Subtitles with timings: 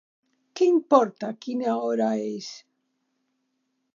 [0.59, 2.49] Què importa quina hora és?